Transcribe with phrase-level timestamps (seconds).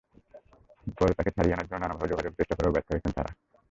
[0.97, 3.31] পরে তাঁকে ছাড়িয়ে আনার জন্য নানাভাবে যোগাযোগের চেষ্টা করেও ব্যর্থ হয়েছেন তাঁরা।